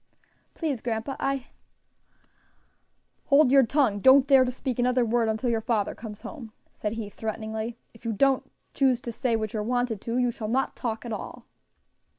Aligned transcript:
"Please, 0.55 0.81
grandpa, 0.81 1.15
I" 1.19 1.45
"Hold 3.27 3.51
your 3.51 3.63
tongue! 3.63 3.99
don't 3.99 4.25
dare 4.25 4.43
to 4.43 4.51
speak 4.51 4.79
another 4.79 5.05
word 5.05 5.29
until 5.29 5.51
your 5.51 5.61
father 5.61 5.93
comes 5.93 6.21
home," 6.21 6.53
said 6.73 6.93
he, 6.93 7.07
threateningly. 7.07 7.77
"If 7.93 8.03
you 8.03 8.11
don't 8.11 8.49
choose 8.73 8.99
to 9.01 9.11
say 9.11 9.35
what 9.35 9.53
you're 9.53 9.61
wanted 9.61 10.01
to, 10.01 10.17
you 10.17 10.31
shall 10.31 10.47
not 10.47 10.75
talk 10.75 11.05
at 11.05 11.13
all." 11.13 11.45